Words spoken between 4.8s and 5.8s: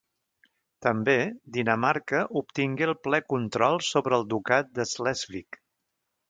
de Slesvig.